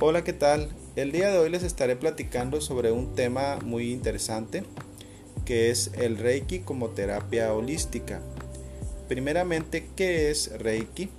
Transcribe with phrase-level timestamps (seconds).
[0.00, 0.68] Hola, ¿qué tal?
[0.94, 4.62] El día de hoy les estaré platicando sobre un tema muy interesante
[5.44, 8.20] que es el Reiki como terapia holística.
[9.08, 11.10] Primeramente, ¿qué es Reiki?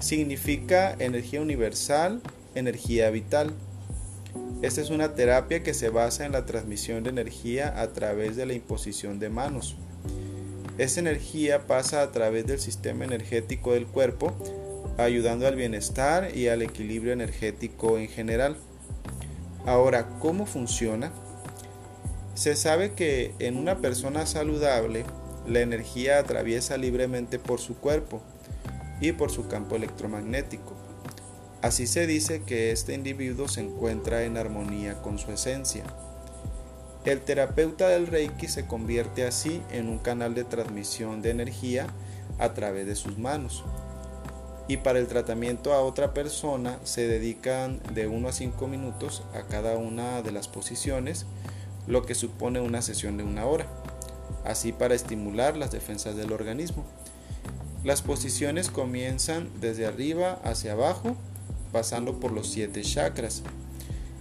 [0.00, 2.22] Significa energía universal,
[2.56, 3.52] energía vital.
[4.62, 8.46] Esta es una terapia que se basa en la transmisión de energía a través de
[8.46, 9.76] la imposición de manos.
[10.76, 14.34] Esa energía pasa a través del sistema energético del cuerpo
[14.98, 18.56] ayudando al bienestar y al equilibrio energético en general.
[19.66, 21.12] Ahora, ¿cómo funciona?
[22.34, 25.04] Se sabe que en una persona saludable
[25.46, 28.22] la energía atraviesa libremente por su cuerpo
[29.00, 30.74] y por su campo electromagnético.
[31.62, 35.84] Así se dice que este individuo se encuentra en armonía con su esencia.
[37.04, 41.86] El terapeuta del Reiki se convierte así en un canal de transmisión de energía
[42.38, 43.64] a través de sus manos
[44.68, 49.42] y para el tratamiento a otra persona se dedican de 1 a 5 minutos a
[49.42, 51.26] cada una de las posiciones,
[51.86, 53.66] lo que supone una sesión de una hora,
[54.44, 56.84] así para estimular las defensas del organismo.
[57.84, 61.16] Las posiciones comienzan desde arriba hacia abajo,
[61.70, 63.42] pasando por los siete chakras.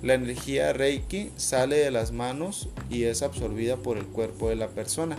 [0.00, 4.68] La energía Reiki sale de las manos y es absorbida por el cuerpo de la
[4.68, 5.16] persona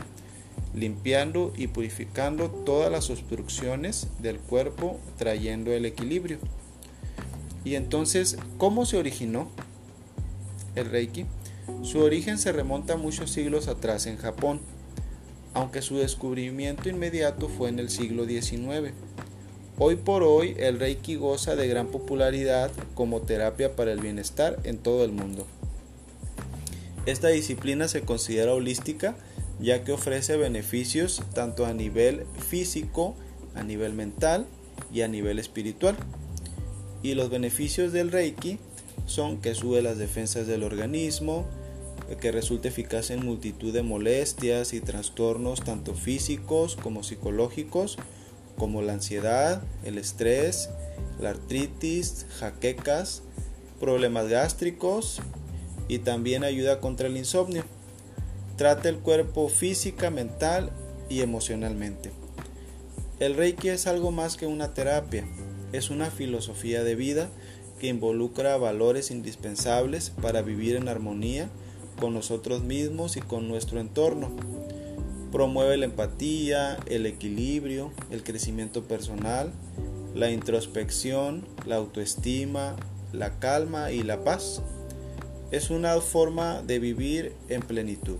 [0.73, 6.39] limpiando y purificando todas las obstrucciones del cuerpo, trayendo el equilibrio.
[7.63, 9.49] Y entonces, ¿cómo se originó
[10.75, 11.25] el Reiki?
[11.83, 14.59] Su origen se remonta muchos siglos atrás en Japón,
[15.53, 18.93] aunque su descubrimiento inmediato fue en el siglo XIX.
[19.77, 24.77] Hoy por hoy el Reiki goza de gran popularidad como terapia para el bienestar en
[24.77, 25.47] todo el mundo.
[27.05, 29.15] Esta disciplina se considera holística
[29.59, 33.15] ya que ofrece beneficios tanto a nivel físico,
[33.55, 34.47] a nivel mental
[34.93, 35.95] y a nivel espiritual.
[37.03, 38.59] Y los beneficios del Reiki
[39.05, 41.45] son que sube las defensas del organismo,
[42.21, 47.97] que resulta eficaz en multitud de molestias y trastornos tanto físicos como psicológicos,
[48.57, 50.69] como la ansiedad, el estrés,
[51.19, 53.21] la artritis, jaquecas,
[53.79, 55.21] problemas gástricos
[55.87, 57.63] y también ayuda contra el insomnio.
[58.59, 60.69] Trata el cuerpo física, mental
[61.07, 62.11] y emocionalmente.
[63.21, 65.25] El Reiki es algo más que una terapia,
[65.71, 67.29] es una filosofía de vida
[67.79, 71.47] que involucra valores indispensables para vivir en armonía
[72.01, 74.29] con nosotros mismos y con nuestro entorno.
[75.31, 79.53] Promueve la empatía, el equilibrio, el crecimiento personal,
[80.13, 82.75] la introspección, la autoestima,
[83.13, 84.61] la calma y la paz.
[85.49, 88.17] Es una forma de vivir en plenitud.